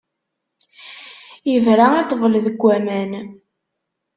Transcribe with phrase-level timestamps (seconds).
[1.53, 3.11] Ibra i ṭṭbel deg waman.